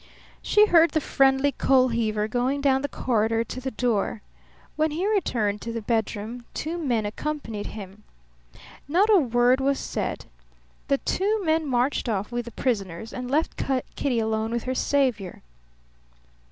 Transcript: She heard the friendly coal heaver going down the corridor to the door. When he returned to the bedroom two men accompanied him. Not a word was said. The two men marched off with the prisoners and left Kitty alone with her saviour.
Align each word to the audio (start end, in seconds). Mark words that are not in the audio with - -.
She 0.41 0.65
heard 0.65 0.93
the 0.93 0.99
friendly 0.99 1.51
coal 1.51 1.89
heaver 1.89 2.27
going 2.27 2.59
down 2.59 2.81
the 2.81 2.87
corridor 2.89 3.43
to 3.43 3.61
the 3.61 3.69
door. 3.69 4.23
When 4.75 4.89
he 4.89 5.05
returned 5.07 5.61
to 5.61 5.71
the 5.71 5.81
bedroom 5.83 6.43
two 6.55 6.79
men 6.79 7.05
accompanied 7.05 7.67
him. 7.67 8.01
Not 8.87 9.11
a 9.11 9.19
word 9.19 9.59
was 9.61 9.77
said. 9.77 10.25
The 10.87 10.97
two 10.97 11.43
men 11.45 11.67
marched 11.67 12.09
off 12.09 12.31
with 12.31 12.45
the 12.45 12.51
prisoners 12.51 13.13
and 13.13 13.29
left 13.29 13.61
Kitty 13.95 14.17
alone 14.17 14.49
with 14.49 14.63
her 14.63 14.73
saviour. 14.73 15.43